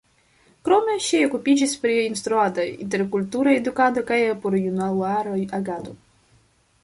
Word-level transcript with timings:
Krome 0.67 0.93
ŝi 1.07 1.17
okupiĝis 1.25 1.75
pri 1.83 1.91
instruado, 2.05 2.65
interkultura 2.87 3.53
edukado 3.59 4.05
kaj 4.09 4.19
porjunulara 4.47 5.35
agado. 5.61 5.97